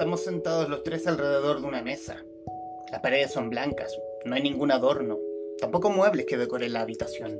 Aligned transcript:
Estamos 0.00 0.24
sentados 0.24 0.66
los 0.70 0.82
tres 0.82 1.06
alrededor 1.06 1.60
de 1.60 1.66
una 1.66 1.82
mesa. 1.82 2.24
Las 2.90 3.02
paredes 3.02 3.32
son 3.32 3.50
blancas, 3.50 3.94
no 4.24 4.34
hay 4.34 4.40
ningún 4.40 4.72
adorno, 4.72 5.18
tampoco 5.60 5.90
muebles 5.90 6.24
que 6.24 6.38
decoren 6.38 6.72
la 6.72 6.80
habitación. 6.80 7.38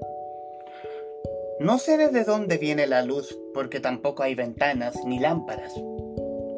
No 1.59 1.79
sé 1.79 1.97
desde 1.97 2.25
dónde 2.25 2.59
viene 2.59 2.87
la 2.87 3.03
luz 3.03 3.35
porque 3.55 3.81
tampoco 3.81 4.25
hay 4.25 4.35
ventanas 4.35 4.95
ni 5.07 5.19
lámparas. 5.19 5.73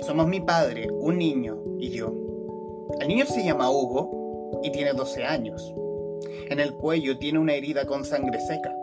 Somos 0.04 0.26
mi 0.26 0.40
padre, 0.40 0.88
un 0.90 1.18
niño 1.18 1.62
y 1.79 1.90
yo. 1.90 2.12
El 2.98 3.07
niño 3.07 3.25
se 3.25 3.44
llama 3.44 3.71
Hugo 3.71 4.61
y 4.64 4.72
tiene 4.72 4.94
12 4.94 5.22
años. 5.22 5.72
En 6.50 6.58
el 6.58 6.75
cuello 6.75 7.16
tiene 7.18 7.39
una 7.39 7.54
herida 7.54 7.86
con 7.86 8.04
sangre 8.04 8.40
seca. 8.40 8.75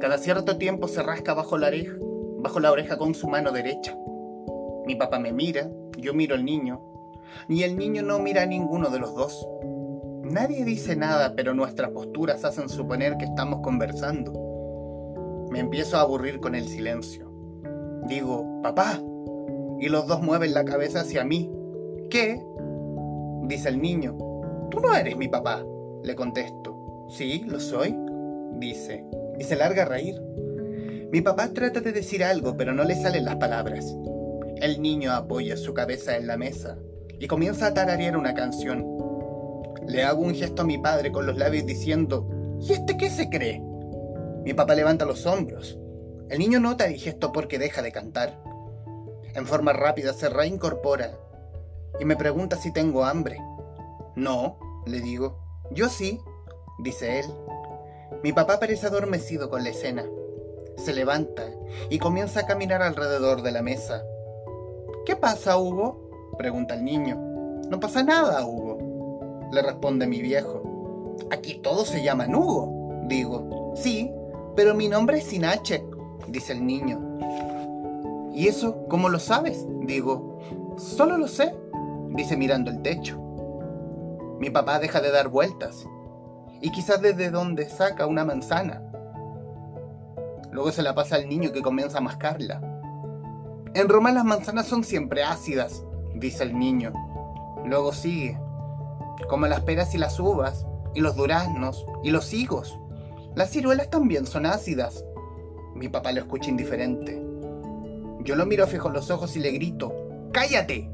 Cada 0.00 0.18
cierto 0.18 0.58
tiempo 0.58 0.88
se 0.88 1.04
rasca 1.04 1.34
bajo 1.34 1.56
la 1.56 1.68
oreja, 1.68 1.94
bajo 2.38 2.58
la 2.58 2.72
oreja 2.72 2.98
con 2.98 3.14
su 3.14 3.28
mano 3.28 3.52
derecha. 3.52 3.96
Mi 4.86 4.94
papá 4.94 5.18
me 5.18 5.32
mira, 5.32 5.70
yo 5.98 6.14
miro 6.14 6.34
al 6.34 6.44
niño, 6.44 6.80
y 7.48 7.62
el 7.62 7.76
niño 7.76 8.02
no 8.02 8.18
mira 8.18 8.42
a 8.42 8.46
ninguno 8.46 8.90
de 8.90 8.98
los 8.98 9.14
dos. 9.14 9.46
Nadie 10.22 10.64
dice 10.64 10.96
nada, 10.96 11.34
pero 11.34 11.54
nuestras 11.54 11.90
posturas 11.90 12.44
hacen 12.44 12.68
suponer 12.68 13.16
que 13.16 13.24
estamos 13.24 13.60
conversando. 13.62 14.32
Me 15.50 15.58
empiezo 15.58 15.96
a 15.96 16.02
aburrir 16.02 16.40
con 16.40 16.54
el 16.54 16.68
silencio. 16.68 17.30
Digo, 18.06 18.60
papá. 18.62 19.00
Y 19.80 19.88
los 19.88 20.06
dos 20.06 20.22
mueven 20.22 20.54
la 20.54 20.64
cabeza 20.64 21.00
hacia 21.00 21.24
mí. 21.24 21.50
¿Qué? 22.10 22.40
Dice 23.44 23.68
el 23.68 23.80
niño. 23.80 24.16
Tú 24.70 24.78
no 24.80 24.94
eres 24.94 25.16
mi 25.16 25.26
papá. 25.26 25.64
Le 26.04 26.14
contesto. 26.14 27.06
Sí, 27.08 27.44
lo 27.46 27.58
soy. 27.58 27.96
Dice. 28.58 29.04
Y 29.38 29.44
se 29.44 29.56
larga 29.56 29.82
a 29.82 29.86
reír. 29.86 30.14
Mi 31.10 31.20
papá 31.22 31.48
trata 31.52 31.80
de 31.80 31.92
decir 31.92 32.22
algo, 32.22 32.56
pero 32.56 32.72
no 32.72 32.84
le 32.84 32.94
salen 32.94 33.24
las 33.24 33.36
palabras. 33.36 33.96
El 34.60 34.82
niño 34.82 35.12
apoya 35.12 35.56
su 35.56 35.72
cabeza 35.72 36.18
en 36.18 36.26
la 36.26 36.36
mesa 36.36 36.76
y 37.18 37.26
comienza 37.28 37.68
a 37.68 37.72
tararear 37.72 38.14
una 38.14 38.34
canción. 38.34 38.84
Le 39.86 40.04
hago 40.04 40.20
un 40.20 40.34
gesto 40.34 40.62
a 40.62 40.64
mi 40.66 40.76
padre 40.76 41.10
con 41.10 41.24
los 41.24 41.38
labios 41.38 41.64
diciendo, 41.64 42.28
¿y 42.60 42.74
este 42.74 42.98
qué 42.98 43.08
se 43.08 43.30
cree? 43.30 43.62
Mi 44.44 44.52
papá 44.52 44.74
levanta 44.74 45.06
los 45.06 45.24
hombros. 45.24 45.78
El 46.28 46.40
niño 46.40 46.60
nota 46.60 46.84
el 46.84 46.96
gesto 46.96 47.32
porque 47.32 47.58
deja 47.58 47.80
de 47.80 47.90
cantar. 47.90 48.38
En 49.34 49.46
forma 49.46 49.72
rápida 49.72 50.12
se 50.12 50.28
reincorpora 50.28 51.18
y 51.98 52.04
me 52.04 52.16
pregunta 52.16 52.56
si 52.56 52.70
tengo 52.70 53.06
hambre. 53.06 53.38
No, 54.14 54.58
le 54.84 55.00
digo. 55.00 55.42
Yo 55.70 55.88
sí, 55.88 56.20
dice 56.80 57.20
él. 57.20 57.26
Mi 58.22 58.34
papá 58.34 58.60
parece 58.60 58.88
adormecido 58.88 59.48
con 59.48 59.64
la 59.64 59.70
escena. 59.70 60.04
Se 60.76 60.92
levanta 60.92 61.50
y 61.88 61.98
comienza 61.98 62.40
a 62.40 62.46
caminar 62.46 62.82
alrededor 62.82 63.40
de 63.40 63.52
la 63.52 63.62
mesa. 63.62 64.02
¿Qué 65.10 65.16
pasa, 65.16 65.58
Hugo? 65.58 66.08
pregunta 66.38 66.76
el 66.76 66.84
niño. 66.84 67.16
No 67.68 67.80
pasa 67.80 68.04
nada, 68.04 68.46
Hugo, 68.46 69.50
le 69.50 69.60
responde 69.60 70.06
mi 70.06 70.22
viejo. 70.22 71.16
Aquí 71.32 71.54
todos 71.54 71.88
se 71.88 72.00
llaman 72.00 72.32
Hugo, 72.32 73.02
digo. 73.08 73.72
Sí, 73.74 74.12
pero 74.54 74.72
mi 74.72 74.88
nombre 74.88 75.18
es 75.18 75.24
sin 75.24 75.44
H, 75.44 75.84
dice 76.28 76.52
el 76.52 76.64
niño. 76.64 77.18
¿Y 78.32 78.46
eso 78.46 78.86
cómo 78.88 79.08
lo 79.08 79.18
sabes? 79.18 79.66
Digo, 79.80 80.38
solo 80.76 81.18
lo 81.18 81.26
sé, 81.26 81.56
dice 82.10 82.36
mirando 82.36 82.70
el 82.70 82.80
techo. 82.80 83.18
Mi 84.38 84.48
papá 84.48 84.78
deja 84.78 85.00
de 85.00 85.10
dar 85.10 85.26
vueltas 85.26 85.88
y 86.60 86.70
quizás 86.70 87.02
desde 87.02 87.30
donde 87.30 87.68
saca 87.68 88.06
una 88.06 88.24
manzana. 88.24 88.80
Luego 90.52 90.70
se 90.70 90.84
la 90.84 90.94
pasa 90.94 91.16
al 91.16 91.28
niño 91.28 91.50
que 91.50 91.62
comienza 91.62 91.98
a 91.98 92.00
mascarla. 92.00 92.69
En 93.72 93.88
Roma 93.88 94.10
las 94.10 94.24
manzanas 94.24 94.66
son 94.66 94.82
siempre 94.82 95.22
ácidas, 95.22 95.84
dice 96.14 96.42
el 96.42 96.58
niño. 96.58 96.92
Luego 97.64 97.92
sigue, 97.92 98.36
como 99.28 99.46
las 99.46 99.60
peras 99.60 99.94
y 99.94 99.98
las 99.98 100.18
uvas, 100.18 100.66
y 100.92 101.00
los 101.00 101.14
duraznos, 101.14 101.86
y 102.02 102.10
los 102.10 102.32
higos. 102.32 102.76
Las 103.36 103.50
ciruelas 103.50 103.88
también 103.88 104.26
son 104.26 104.44
ácidas. 104.44 105.04
Mi 105.76 105.88
papá 105.88 106.10
lo 106.10 106.20
escucha 106.20 106.50
indiferente. 106.50 107.22
Yo 108.24 108.34
lo 108.34 108.44
miro 108.44 108.66
fijo 108.66 108.88
en 108.88 108.94
los 108.94 109.10
ojos 109.10 109.36
y 109.36 109.38
le 109.38 109.52
grito, 109.52 109.92
¡Cállate! 110.32 110.90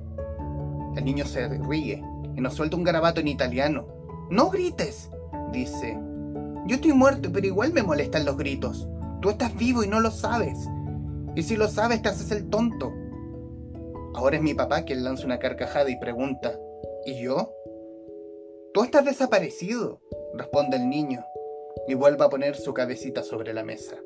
El 0.97 1.05
niño 1.05 1.25
se 1.25 1.49
ríe 1.49 2.05
y 2.35 2.41
nos 2.43 2.55
suelta 2.55 2.77
un 2.77 2.85
garabato 2.85 3.21
en 3.21 3.29
italiano. 3.29 3.87
¡No 4.31 4.51
grites! 4.51 5.11
dice. 5.51 5.99
Yo 6.67 6.75
estoy 6.77 6.93
muerto, 6.93 7.31
pero 7.33 7.47
igual 7.47 7.73
me 7.73 7.83
molestan 7.83 8.27
los 8.27 8.37
gritos. 8.37 8.87
Tú 9.23 9.31
estás 9.31 9.57
vivo 9.57 9.83
y 9.83 9.89
no 9.89 10.01
lo 10.01 10.11
sabes. 10.11 10.69
Y 11.37 11.43
si 11.43 11.55
lo 11.55 11.69
sabes, 11.69 12.01
te 12.01 12.09
haces 12.09 12.31
el 12.31 12.49
tonto. 12.49 12.93
Ahora 14.15 14.37
es 14.37 14.43
mi 14.43 14.55
papá 14.55 14.83
quien 14.85 15.05
lanza 15.05 15.27
una 15.27 15.39
carcajada 15.39 15.91
y 15.91 16.01
pregunta, 16.01 16.59
¿y 17.05 17.23
yo? 17.23 17.53
Tú 18.73 18.83
estás 18.83 19.05
desaparecido, 19.05 20.01
responde 20.35 20.79
el 20.79 20.89
niño 20.89 21.23
y 21.87 21.95
vuelve 21.95 22.25
a 22.25 22.31
poner 22.31 22.57
su 22.57 22.73
cabecita 22.73 23.23
sobre 23.23 23.53
la 23.53 23.63
mesa. 23.63 23.97